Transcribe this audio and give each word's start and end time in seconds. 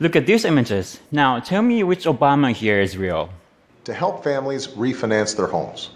Look 0.00 0.14
at 0.14 0.26
these 0.26 0.44
images. 0.44 1.00
Now, 1.10 1.40
tell 1.40 1.62
me 1.62 1.82
which 1.82 2.04
Obama 2.04 2.52
here 2.52 2.80
is 2.80 2.96
real. 2.96 3.30
To 3.84 3.92
help 3.92 4.22
families 4.22 4.68
refinance 4.68 5.36
their 5.36 5.48
homes, 5.48 5.90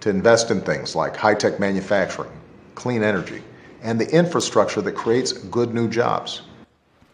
to 0.00 0.08
invest 0.08 0.50
in 0.50 0.62
things 0.62 0.96
like 0.96 1.16
high 1.16 1.34
tech 1.34 1.60
manufacturing, 1.60 2.32
clean 2.74 3.02
energy, 3.02 3.42
and 3.82 4.00
the 4.00 4.08
infrastructure 4.08 4.80
that 4.80 4.92
creates 4.92 5.32
good 5.32 5.74
new 5.74 5.86
jobs. 5.86 6.42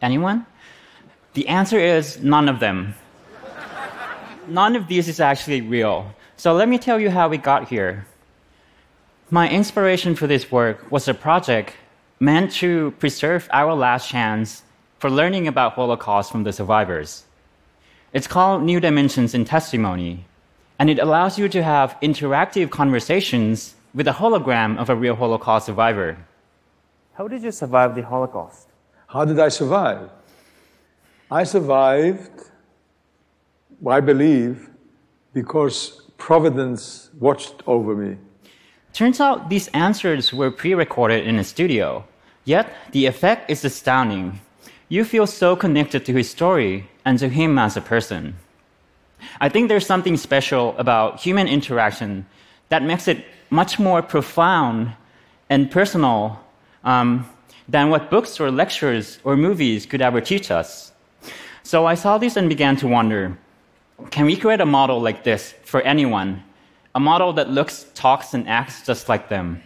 Anyone? 0.01 0.47
The 1.35 1.49
answer 1.49 1.81
is 1.81 2.23
none 2.23 2.49
of 2.49 2.61
them. 2.61 2.95
none 4.47 4.77
of 4.77 4.87
these 4.87 5.09
is 5.09 5.19
actually 5.19 5.61
real. 5.61 6.15
So 6.37 6.53
let 6.53 6.69
me 6.69 6.79
tell 6.79 7.01
you 7.01 7.11
how 7.11 7.29
we 7.29 7.37
got 7.37 7.69
here. 7.69 8.07
My 9.31 9.51
inspiration 9.51 10.15
for 10.15 10.29
this 10.29 10.53
work 10.53 10.89
was 10.93 11.09
a 11.09 11.15
project 11.15 11.73
meant 12.21 12.53
to 12.53 12.93
preserve 13.01 13.49
our 13.53 13.75
last 13.75 14.09
chance 14.09 14.63
for 15.03 15.11
learning 15.11 15.49
about 15.49 15.73
Holocaust 15.73 16.31
from 16.31 16.45
the 16.45 16.53
survivors. 16.53 17.25
It's 18.13 18.29
called 18.29 18.63
New 18.63 18.79
Dimensions 18.79 19.35
in 19.35 19.45
Testimony, 19.45 20.27
and 20.79 20.89
it 20.89 21.01
allows 21.01 21.37
you 21.41 21.49
to 21.49 21.61
have 21.61 21.97
interactive 22.01 22.71
conversations 22.71 23.75
with 23.95 24.07
a 24.07 24.13
hologram 24.13 24.79
of 24.79 24.91
a 24.91 24.95
real 24.95 25.17
Holocaust 25.17 25.67
survivor. 25.67 26.17
How 27.15 27.27
did 27.27 27.43
you 27.43 27.51
survive 27.51 27.97
the 27.97 28.03
Holocaust? 28.03 28.69
How 29.09 29.25
did 29.25 29.41
I 29.41 29.49
survive? 29.49 30.09
I 31.33 31.43
survived, 31.43 32.37
I 33.85 33.99
believe, 33.99 34.71
because 35.35 36.03
Providence 36.17 37.11
watched 37.19 37.65
over 37.67 37.97
me. 37.97 38.19
Turns 38.93 39.19
out 39.19 39.51
these 39.51 39.67
answers 39.75 40.33
were 40.33 40.53
pre 40.53 40.75
recorded 40.75 41.27
in 41.27 41.41
a 41.41 41.45
studio, 41.45 42.05
yet 42.45 42.73
the 42.93 43.07
effect 43.07 43.51
is 43.51 43.65
astounding. 43.65 44.39
You 44.93 45.07
feel 45.07 45.27
so 45.27 45.57
connected 45.57 46.05
to 46.05 46.13
his 46.13 46.29
story 46.29 46.87
and 47.03 47.19
to 47.19 47.31
him 47.31 47.59
as 47.59 47.79
a 47.79 47.81
person. 47.81 48.37
I 49.41 49.49
think 49.49 49.71
there's 49.71 49.87
something 49.87 50.19
special 50.19 50.75
about 50.77 51.19
human 51.19 51.49
interaction 51.49 52.27
that 52.69 52.83
makes 52.83 53.09
it 53.09 53.25
much 53.49 53.79
more 53.79 54.03
profound 54.03 54.93
and 55.49 55.71
personal 55.71 56.39
um, 56.85 57.27
than 57.67 57.89
what 57.89 58.11
books 58.11 58.39
or 58.39 58.51
lectures 58.51 59.19
or 59.25 59.35
movies 59.35 59.87
could 59.87 60.03
ever 60.03 60.21
teach 60.21 60.51
us. 60.51 60.93
So 61.63 61.87
I 61.87 61.95
saw 61.95 62.19
this 62.19 62.37
and 62.37 62.51
began 62.51 62.77
to 62.77 62.87
wonder 62.87 63.39
can 64.11 64.27
we 64.27 64.37
create 64.37 64.61
a 64.61 64.67
model 64.67 65.01
like 65.01 65.25
this 65.25 65.55
for 65.65 65.81
anyone? 65.81 66.43
A 66.95 67.01
model 67.01 67.33
that 67.33 67.49
looks, 67.49 67.87
talks, 67.95 68.35
and 68.35 68.47
acts 68.47 68.85
just 68.85 69.09
like 69.09 69.31
them. 69.31 69.63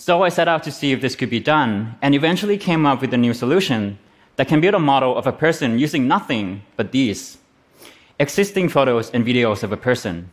So 0.00 0.22
I 0.22 0.28
set 0.28 0.46
out 0.46 0.62
to 0.62 0.70
see 0.70 0.92
if 0.92 1.00
this 1.00 1.16
could 1.16 1.28
be 1.28 1.40
done, 1.40 1.96
and 2.00 2.14
eventually 2.14 2.56
came 2.56 2.86
up 2.86 3.00
with 3.00 3.12
a 3.12 3.18
new 3.18 3.34
solution 3.34 3.98
that 4.36 4.46
can 4.46 4.60
build 4.60 4.76
a 4.76 4.78
model 4.78 5.18
of 5.18 5.26
a 5.26 5.32
person 5.32 5.80
using 5.80 6.06
nothing 6.06 6.62
but 6.76 6.92
these 6.92 7.36
existing 8.20 8.68
photos 8.68 9.10
and 9.10 9.26
videos 9.26 9.64
of 9.64 9.72
a 9.72 9.76
person. 9.76 10.30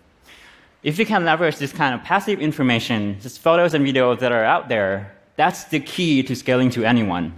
If 0.84 1.00
we 1.00 1.06
can 1.06 1.26
leverage 1.26 1.58
this 1.58 1.74
kind 1.74 1.96
of 1.96 2.04
passive 2.04 2.40
information, 2.40 3.18
just 3.20 3.42
photos 3.42 3.74
and 3.74 3.84
videos 3.84 4.20
that 4.20 4.32
are 4.32 4.46
out 4.46 4.70
there, 4.70 5.16
that's 5.36 5.64
the 5.64 5.80
key 5.80 6.22
to 6.22 6.36
scaling 6.36 6.70
to 6.70 6.86
anyone. 6.86 7.34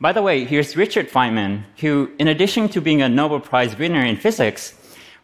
By 0.00 0.12
the 0.12 0.22
way, 0.22 0.46
here's 0.46 0.78
Richard 0.78 1.10
Feynman, 1.10 1.62
who, 1.76 2.10
in 2.18 2.28
addition 2.28 2.70
to 2.70 2.80
being 2.80 3.02
a 3.02 3.08
Nobel 3.08 3.40
Prize 3.40 3.76
winner 3.76 4.04
in 4.04 4.16
physics, 4.16 4.74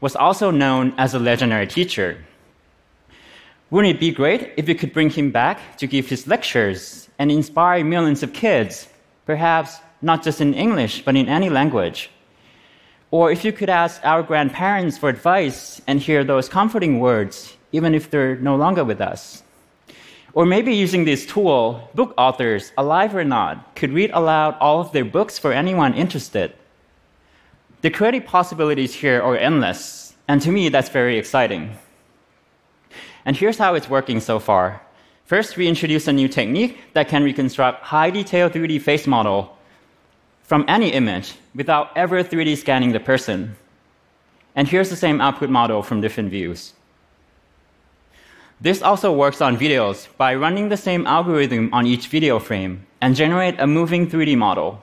was 0.03 0.17
also 0.17 0.51
known 0.51 0.93
as 0.99 1.15
a 1.15 1.19
legendary 1.19 1.67
teacher. 1.67 2.23
Wouldn't 3.71 3.95
it 3.95 4.01
be 4.01 4.11
great 4.11 4.53
if 4.57 4.67
we 4.67 4.75
could 4.75 4.93
bring 4.93 5.11
him 5.11 5.31
back 5.31 5.77
to 5.77 5.87
give 5.87 6.09
his 6.09 6.27
lectures 6.27 7.09
and 7.21 7.31
inspire 7.31 7.85
millions 7.85 8.25
of 8.25 8.33
kids, 8.33 8.89
perhaps 9.27 9.79
not 10.03 10.25
just 10.25 10.41
in 10.41 10.55
English, 10.55 11.05
but 11.05 11.15
in 11.15 11.29
any 11.29 11.49
language? 11.49 12.11
Or 13.13 13.31
if 13.31 13.45
you 13.45 13.53
could 13.53 13.71
ask 13.71 14.01
our 14.05 14.25
grandparents 14.25 14.99
for 14.99 15.09
advice 15.09 15.81
and 15.87 16.01
hear 16.01 16.25
those 16.25 16.49
comforting 16.49 16.99
words, 16.99 17.57
even 17.71 17.95
if 17.95 18.11
they're 18.11 18.35
no 18.37 18.57
longer 18.57 18.83
with 18.83 19.01
us. 19.01 19.45
Or 20.33 20.47
maybe 20.47 20.75
using 20.75 21.05
this 21.05 21.25
tool, 21.25 21.91
book 21.95 22.13
authors, 22.19 22.73
alive 22.77 23.15
or 23.15 23.25
not, 23.25 23.77
could 23.77 23.93
read 23.93 24.11
aloud 24.13 24.57
all 24.61 24.81
of 24.81 24.91
their 24.91 25.05
books 25.05 25.39
for 25.39 25.53
anyone 25.53 25.95
interested. 25.95 26.53
The 27.83 27.91
creative 27.91 28.27
possibilities 28.27 28.95
here 28.95 29.23
are 29.23 29.37
endless, 29.37 30.15
and 30.27 30.43
to 30.43 30.51
me, 30.51 30.69
that's 30.69 30.89
very 30.89 31.19
exciting. 31.19 31.77
And 33.25 33.37
here's 33.37 33.59
how 33.59 33.75
it's 33.75 33.89
working 33.89 34.21
so 34.21 34.39
far. 34.39 34.81
First, 35.25 35.57
we 35.57 35.69
introduce 35.69 36.09
a 36.09 36.13
new 36.13 36.29
technique 36.29 36.79
that 36.95 37.09
can 37.09 37.23
reconstruct 37.23 37.85
high 37.85 38.11
detail 38.11 38.51
3D 38.51 38.81
face 38.81 39.07
model 39.07 39.57
from 40.43 40.65
any 40.67 40.89
image 40.93 41.35
without 41.55 41.97
ever 41.97 42.25
3D 42.25 42.57
scanning 42.57 42.93
the 42.93 43.01
person. 43.01 43.57
And 44.57 44.67
here's 44.67 44.91
the 44.91 44.97
same 44.97 45.21
output 45.21 45.51
model 45.51 45.83
from 45.83 46.01
different 46.01 46.31
views. 46.31 46.73
This 48.61 48.83
also 48.83 49.13
works 49.13 49.41
on 49.41 49.57
videos 49.57 50.09
by 50.17 50.35
running 50.35 50.69
the 50.69 50.77
same 50.77 51.07
algorithm 51.07 51.73
on 51.73 51.87
each 51.87 52.09
video 52.09 52.39
frame 52.39 52.85
and 53.01 53.17
generate 53.17 53.59
a 53.59 53.67
moving 53.67 54.11
3D 54.11 54.37
model. 54.37 54.83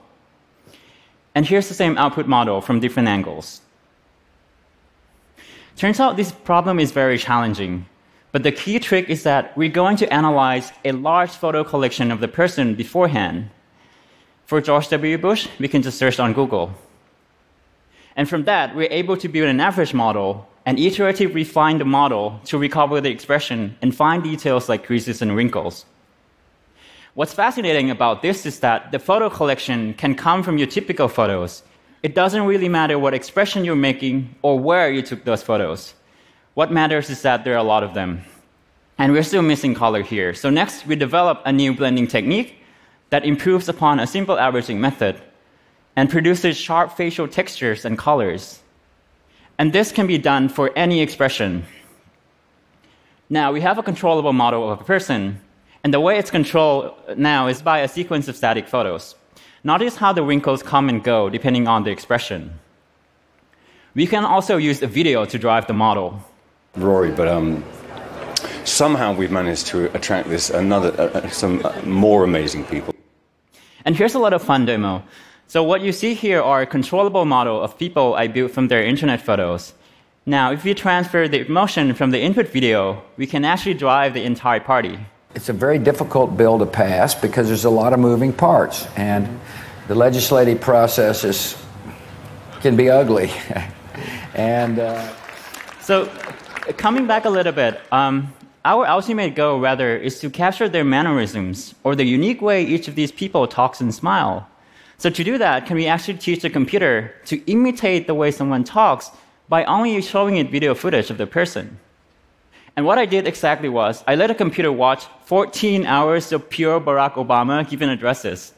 And 1.35 1.45
here's 1.45 1.67
the 1.67 1.75
same 1.75 1.97
output 1.97 2.25
model 2.25 2.61
from 2.61 2.79
different 2.79 3.09
angles. 3.09 3.61
Turns 5.75 5.99
out 5.99 6.17
this 6.17 6.31
problem 6.31 6.79
is 6.79 6.91
very 6.91 7.19
challenging, 7.19 7.85
but 8.31 8.43
the 8.43 8.51
key 8.51 8.79
trick 8.79 9.09
is 9.09 9.23
that 9.23 9.55
we're 9.57 9.69
going 9.69 9.97
to 9.97 10.13
analyze 10.13 10.71
a 10.83 10.91
large 10.91 11.31
photo 11.31 11.63
collection 11.63 12.11
of 12.11 12.19
the 12.19 12.27
person 12.27 12.75
beforehand. 12.75 13.49
For 14.45 14.61
George 14.61 14.89
W. 14.89 15.17
Bush, 15.17 15.47
we 15.59 15.67
can 15.67 15.81
just 15.81 15.97
search 15.97 16.19
on 16.19 16.33
Google. 16.33 16.73
And 18.15 18.27
from 18.27 18.45
that, 18.45 18.75
we're 18.75 18.91
able 18.91 19.17
to 19.17 19.27
build 19.27 19.47
an 19.47 19.59
average 19.59 19.93
model 19.93 20.47
and 20.65 20.77
iteratively 20.77 21.33
refine 21.33 21.77
the 21.77 21.85
model 21.85 22.41
to 22.45 22.57
recover 22.57 22.99
the 22.99 23.09
expression 23.09 23.77
and 23.81 23.95
find 23.95 24.23
details 24.23 24.67
like 24.67 24.85
creases 24.85 25.21
and 25.21 25.35
wrinkles. 25.35 25.85
What's 27.13 27.33
fascinating 27.33 27.89
about 27.89 28.21
this 28.21 28.45
is 28.45 28.59
that 28.59 28.91
the 28.91 28.99
photo 28.99 29.29
collection 29.29 29.93
can 29.93 30.13
come 30.13 30.43
from 30.43 30.57
your 30.57 30.67
typical 30.67 31.07
photos. 31.07 31.63
It 32.03 32.13
doesn't 32.13 32.45
really 32.45 32.69
matter 32.69 32.99
what 32.99 33.13
expression 33.13 33.65
you're 33.65 33.75
making 33.75 34.35
or 34.41 34.59
where 34.59 34.91
you 34.91 35.01
took 35.01 35.23
those 35.23 35.41
photos. 35.41 35.93
What 36.57 36.71
matters 36.71 37.11
is 37.11 37.21
that 37.21 37.43
there 37.43 37.53
are 37.53 37.57
a 37.57 37.73
lot 37.75 37.83
of 37.83 37.93
them. 37.93 38.23
And 38.97 39.13
we're 39.13 39.21
still 39.21 39.43
missing 39.43 39.75
color 39.75 40.01
here. 40.01 40.33
So 40.33 40.49
next, 40.49 40.87
we 40.87 40.95
develop 40.95 41.39
a 41.45 41.53
new 41.53 41.71
blending 41.71 42.07
technique 42.07 42.55
that 43.11 43.23
improves 43.23 43.69
upon 43.69 43.99
a 43.99 44.07
simple 44.07 44.39
averaging 44.39 44.81
method 44.81 45.21
and 45.95 46.09
produces 46.09 46.57
sharp 46.57 46.97
facial 46.97 47.27
textures 47.27 47.85
and 47.85 47.95
colors. 47.95 48.63
And 49.59 49.71
this 49.71 49.91
can 49.91 50.07
be 50.07 50.17
done 50.17 50.49
for 50.49 50.71
any 50.75 50.99
expression. 50.99 51.63
Now, 53.29 53.51
we 53.51 53.61
have 53.61 53.77
a 53.77 53.83
controllable 53.83 54.33
model 54.33 54.67
of 54.67 54.81
a 54.81 54.83
person, 54.83 55.39
and 55.83 55.93
the 55.93 55.99
way 55.99 56.17
it's 56.17 56.31
controlled 56.31 56.95
now 57.15 57.45
is 57.45 57.61
by 57.61 57.81
a 57.81 57.87
sequence 57.87 58.27
of 58.27 58.35
static 58.35 58.67
photos. 58.67 59.13
Notice 59.63 59.97
how 59.97 60.11
the 60.11 60.23
wrinkles 60.23 60.63
come 60.63 60.89
and 60.89 61.03
go 61.03 61.29
depending 61.29 61.67
on 61.67 61.83
the 61.83 61.91
expression. 61.91 62.57
We 63.93 64.07
can 64.07 64.25
also 64.25 64.57
use 64.57 64.81
a 64.81 64.87
video 64.87 65.23
to 65.25 65.37
drive 65.37 65.67
the 65.67 65.73
model. 65.73 66.23
Rory, 66.77 67.11
but 67.11 67.27
um, 67.27 67.63
somehow 68.63 69.13
we've 69.13 69.31
managed 69.31 69.67
to 69.67 69.93
attract 69.95 70.29
this 70.29 70.49
another 70.49 70.89
uh, 70.99 71.19
uh 71.19 71.29
some 71.29 71.65
uh, 71.65 71.73
more 71.83 72.23
amazing 72.23 72.65
people. 72.65 72.93
And 73.85 73.95
here's 73.95 74.15
a 74.15 74.19
lot 74.19 74.33
of 74.33 74.41
fun 74.41 74.65
demo. 74.65 75.03
So 75.47 75.63
what 75.63 75.81
you 75.81 75.93
see 75.93 76.13
here 76.13 76.41
are 76.41 76.61
a 76.61 76.65
controllable 76.65 77.25
model 77.25 77.61
of 77.61 77.77
people 77.77 78.15
I 78.15 78.27
built 78.27 78.51
from 78.51 78.67
their 78.67 78.83
internet 78.83 79.21
photos. 79.21 79.73
Now, 80.25 80.51
if 80.51 80.65
we 80.65 80.73
transfer 80.73 81.29
the 81.29 81.45
motion 81.47 81.93
from 81.93 82.11
the 82.11 82.19
input 82.19 82.49
video, 82.49 83.01
we 83.15 83.25
can 83.27 83.45
actually 83.45 83.75
drive 83.75 84.13
the 84.13 84.23
entire 84.23 84.59
party. 84.59 84.99
It's 85.35 85.47
a 85.47 85.53
very 85.53 85.79
difficult 85.79 86.35
bill 86.35 86.59
to 86.59 86.65
pass 86.65 87.15
because 87.15 87.47
there's 87.47 87.63
a 87.63 87.69
lot 87.69 87.93
of 87.93 87.99
moving 87.99 88.33
parts, 88.33 88.87
and 88.97 89.39
the 89.87 89.95
legislative 89.95 90.59
process 90.59 91.23
is, 91.23 91.55
can 92.59 92.75
be 92.75 92.89
ugly. 92.89 93.31
and 94.33 94.79
uh... 94.79 95.13
so, 95.79 96.11
coming 96.75 97.07
back 97.07 97.25
a 97.25 97.29
little 97.29 97.53
bit, 97.53 97.79
um, 97.91 98.33
our 98.65 98.85
ultimate 98.85 99.35
goal, 99.35 99.59
rather, 99.59 99.95
is 99.95 100.19
to 100.19 100.29
capture 100.29 100.67
their 100.67 100.83
mannerisms 100.83 101.73
or 101.83 101.95
the 101.95 102.03
unique 102.03 102.41
way 102.41 102.63
each 102.65 102.87
of 102.87 102.95
these 102.95 103.11
people 103.11 103.47
talks 103.47 103.79
and 103.79 103.93
smile. 103.93 104.47
So 104.97 105.09
to 105.09 105.23
do 105.23 105.37
that, 105.37 105.65
can 105.65 105.77
we 105.77 105.87
actually 105.87 106.17
teach 106.17 106.41
the 106.41 106.49
computer 106.49 107.13
to 107.25 107.37
imitate 107.49 108.07
the 108.07 108.15
way 108.15 108.31
someone 108.31 108.63
talks 108.63 109.11
by 109.47 109.63
only 109.65 110.01
showing 110.01 110.37
it 110.37 110.51
video 110.51 110.75
footage 110.75 111.09
of 111.09 111.17
the 111.17 111.27
person? 111.27 111.79
And 112.75 112.85
what 112.85 112.97
I 112.97 113.05
did 113.05 113.27
exactly 113.27 113.69
was 113.69 114.03
I 114.07 114.15
let 114.15 114.31
a 114.31 114.35
computer 114.35 114.71
watch 114.71 115.05
14 115.25 115.85
hours 115.85 116.31
of 116.31 116.49
pure 116.49 116.81
Barack 116.81 117.13
Obama 117.13 117.67
giving 117.67 117.89
addresses. 117.89 118.53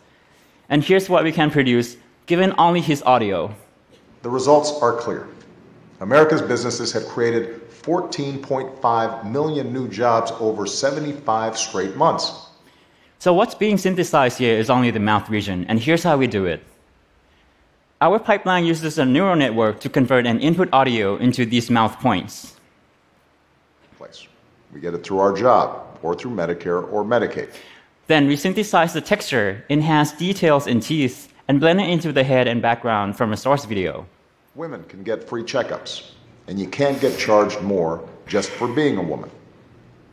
And 0.69 0.83
here's 0.83 1.09
what 1.09 1.23
we 1.23 1.31
can 1.31 1.51
produce 1.51 1.97
given 2.25 2.53
only 2.57 2.81
his 2.81 3.01
audio. 3.03 3.53
The 4.21 4.29
results 4.29 4.71
are 4.81 4.93
clear. 4.93 5.27
America's 6.01 6.41
businesses 6.41 6.93
have 6.93 7.05
created 7.07 7.69
14.5 7.81 9.31
million 9.31 9.73
new 9.73 9.87
jobs 9.87 10.31
over 10.39 10.65
75 10.65 11.57
straight 11.57 11.95
months. 11.95 12.47
So 13.19 13.33
what's 13.33 13.55
being 13.55 13.77
synthesized 13.77 14.37
here 14.37 14.57
is 14.57 14.69
only 14.69 14.91
the 14.91 14.99
mouth 14.99 15.29
region, 15.29 15.65
and 15.67 15.79
here's 15.79 16.03
how 16.03 16.15
we 16.15 16.27
do 16.27 16.45
it. 16.45 16.63
Our 17.99 18.17
pipeline 18.17 18.65
uses 18.65 18.97
a 18.97 19.05
neural 19.05 19.35
network 19.35 19.81
to 19.81 19.89
convert 19.89 20.25
an 20.25 20.39
input 20.39 20.69
audio 20.71 21.17
into 21.17 21.45
these 21.45 21.69
mouth 21.69 21.99
points. 21.99 22.55
Place. 23.97 24.25
We 24.73 24.79
get 24.79 24.93
it 24.93 25.03
through 25.03 25.19
our 25.19 25.33
job, 25.33 25.99
or 26.01 26.15
through 26.15 26.31
Medicare 26.31 26.89
or 26.93 27.03
Medicaid. 27.03 27.49
Then 28.07 28.27
we 28.27 28.37
synthesize 28.37 28.93
the 28.93 29.01
texture, 29.01 29.65
enhance 29.69 30.13
details 30.13 30.65
in 30.65 30.79
teeth, 30.79 31.33
and 31.49 31.59
blend 31.59 31.81
it 31.81 31.89
into 31.89 32.13
the 32.13 32.23
head 32.23 32.47
and 32.47 32.61
background 32.61 33.17
from 33.17 33.33
a 33.33 33.37
source 33.37 33.65
video. 33.65 34.05
Women 34.59 34.83
can 34.89 35.03
get 35.03 35.23
free 35.23 35.43
checkups, 35.43 36.11
and 36.49 36.59
you 36.59 36.67
can't 36.67 36.99
get 36.99 37.17
charged 37.17 37.61
more 37.61 38.05
just 38.27 38.49
for 38.49 38.67
being 38.67 38.97
a 38.97 39.01
woman. 39.01 39.31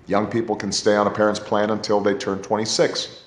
Young 0.06 0.28
people 0.28 0.54
can 0.54 0.70
stay 0.70 0.94
on 0.94 1.08
a 1.08 1.10
parent's 1.10 1.40
plan 1.40 1.70
until 1.70 2.00
they 2.00 2.14
turn 2.14 2.40
26. 2.42 3.24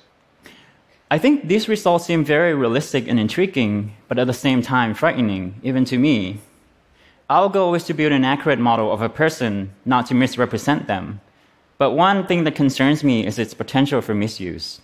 I 1.12 1.18
think 1.18 1.50
these 1.50 1.68
results 1.68 2.06
seem 2.06 2.24
very 2.24 2.54
realistic 2.54 3.06
and 3.10 3.20
intriguing, 3.20 3.98
but 4.08 4.18
at 4.18 4.28
the 4.28 4.34
same 4.34 4.62
time 4.62 4.94
frightening, 4.94 5.60
even 5.62 5.84
to 5.92 5.98
me. 5.98 6.40
Our 7.30 7.50
goal 7.50 7.76
is 7.76 7.84
to 7.88 7.94
build 7.94 8.14
an 8.14 8.24
accurate 8.24 8.60
model 8.60 8.90
of 8.90 9.02
a 9.02 9.10
person, 9.10 9.74
not 9.84 10.06
to 10.06 10.16
misrepresent 10.16 10.88
them. 10.88 11.20
But 11.78 11.92
one 11.92 12.28
thing 12.28 12.46
that 12.46 12.56
concerns 12.56 13.04
me 13.04 13.28
is 13.28 13.38
its 13.38 13.54
potential 13.54 14.00
for 14.00 14.16
misuse. 14.16 14.80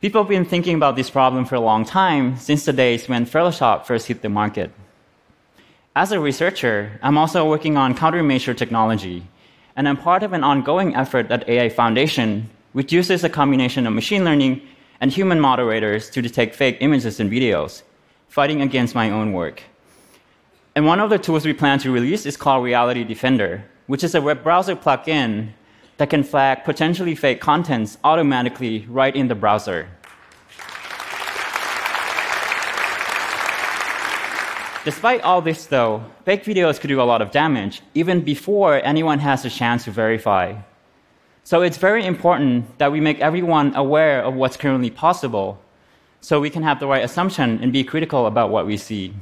People 0.00 0.22
have 0.22 0.28
been 0.28 0.44
thinking 0.44 0.76
about 0.76 0.94
this 0.94 1.10
problem 1.10 1.44
for 1.44 1.56
a 1.56 1.60
long 1.60 1.84
time, 1.84 2.36
since 2.36 2.64
the 2.64 2.72
days 2.72 3.08
when 3.08 3.26
Photoshop 3.26 3.86
first 3.86 4.06
hit 4.06 4.22
the 4.22 4.28
market. 4.28 4.70
As 5.94 6.10
a 6.10 6.18
researcher, 6.18 6.98
I'm 7.02 7.18
also 7.18 7.46
working 7.46 7.76
on 7.76 7.94
countermeasure 7.94 8.56
technology, 8.56 9.26
and 9.76 9.86
I'm 9.86 9.98
part 9.98 10.22
of 10.22 10.32
an 10.32 10.42
ongoing 10.42 10.96
effort 10.96 11.30
at 11.30 11.46
AI 11.46 11.68
Foundation, 11.68 12.48
which 12.72 12.94
uses 12.94 13.24
a 13.24 13.28
combination 13.28 13.86
of 13.86 13.92
machine 13.92 14.24
learning 14.24 14.62
and 15.02 15.12
human 15.12 15.38
moderators 15.38 16.08
to 16.08 16.22
detect 16.22 16.54
fake 16.54 16.78
images 16.80 17.20
and 17.20 17.30
videos, 17.30 17.82
fighting 18.28 18.62
against 18.62 18.94
my 18.94 19.10
own 19.10 19.34
work. 19.34 19.64
And 20.74 20.86
one 20.86 20.98
of 20.98 21.10
the 21.10 21.18
tools 21.18 21.44
we 21.44 21.52
plan 21.52 21.78
to 21.80 21.92
release 21.92 22.24
is 22.24 22.38
called 22.38 22.64
Reality 22.64 23.04
Defender, 23.04 23.62
which 23.86 24.02
is 24.02 24.14
a 24.14 24.22
web 24.22 24.42
browser 24.42 24.74
plugin 24.74 25.50
that 25.98 26.08
can 26.08 26.24
flag 26.24 26.64
potentially 26.64 27.14
fake 27.14 27.42
contents 27.42 27.98
automatically 28.02 28.86
right 28.88 29.14
in 29.14 29.28
the 29.28 29.34
browser. 29.34 29.90
Despite 34.84 35.20
all 35.20 35.40
this, 35.40 35.66
though, 35.66 36.04
fake 36.24 36.44
videos 36.44 36.80
could 36.80 36.88
do 36.88 37.00
a 37.00 37.04
lot 37.04 37.22
of 37.22 37.30
damage 37.30 37.82
even 37.94 38.20
before 38.20 38.84
anyone 38.84 39.20
has 39.20 39.44
a 39.44 39.50
chance 39.50 39.84
to 39.84 39.92
verify. 39.92 40.56
So 41.44 41.62
it's 41.62 41.76
very 41.76 42.04
important 42.04 42.78
that 42.78 42.90
we 42.90 43.00
make 43.00 43.20
everyone 43.20 43.76
aware 43.76 44.22
of 44.22 44.34
what's 44.34 44.56
currently 44.56 44.90
possible 44.90 45.60
so 46.20 46.40
we 46.40 46.50
can 46.50 46.64
have 46.64 46.80
the 46.80 46.86
right 46.86 47.04
assumption 47.04 47.60
and 47.62 47.72
be 47.72 47.84
critical 47.84 48.26
about 48.26 48.50
what 48.50 48.66
we 48.66 48.76
see. 48.76 49.14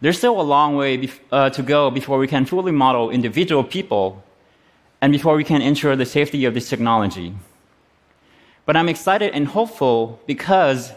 There's 0.00 0.18
still 0.18 0.40
a 0.40 0.42
long 0.42 0.76
way 0.76 1.08
uh, 1.30 1.50
to 1.50 1.62
go 1.62 1.90
before 1.90 2.18
we 2.18 2.26
can 2.26 2.44
fully 2.46 2.72
model 2.72 3.10
individual 3.10 3.64
people 3.64 4.22
and 5.00 5.12
before 5.12 5.36
we 5.36 5.44
can 5.44 5.60
ensure 5.60 5.94
the 5.94 6.06
safety 6.06 6.44
of 6.44 6.54
this 6.54 6.68
technology. 6.68 7.34
But 8.64 8.76
I'm 8.76 8.88
excited 8.88 9.34
and 9.34 9.46
hopeful 9.46 10.20
because 10.26 10.92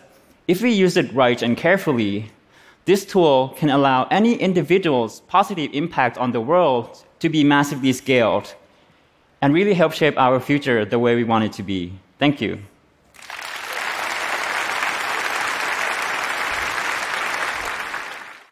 if 0.48 0.62
we 0.62 0.72
use 0.72 0.96
it 0.98 1.12
right 1.14 1.42
and 1.42 1.58
carefully, 1.58 2.32
this 2.86 3.04
tool 3.04 3.56
can 3.58 3.70
allow 3.70 4.08
any 4.12 4.36
individual's 4.36 5.22
positive 5.22 5.72
impact 5.74 6.18
on 6.18 6.32
the 6.32 6.42
world 6.42 7.04
to 7.20 7.30
be 7.30 7.44
massively 7.44 7.92
scaled 7.92 8.54
and 9.42 9.54
really 9.54 9.74
help 9.74 9.92
shape 9.92 10.18
our 10.18 10.40
future 10.40 10.86
the 10.86 11.00
way 11.00 11.16
we 11.16 11.24
want 11.24 11.44
it 11.44 11.54
to 11.54 11.64
be. 11.64 11.92
Thank 12.20 12.42
you. 12.42 12.60